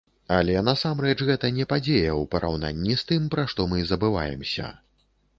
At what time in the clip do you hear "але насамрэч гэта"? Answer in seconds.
0.35-1.49